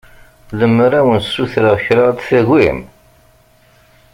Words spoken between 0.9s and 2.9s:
ad wen-ssutreɣ kra ad tagim?